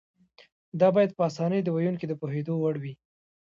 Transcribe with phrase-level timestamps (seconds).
[0.79, 2.93] دا باید په اسانۍ د ویونکي د پوهېدو وړ وي.